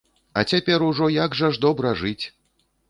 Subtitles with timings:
[0.39, 2.21] А цяпер ужо як жа ж добра жыць!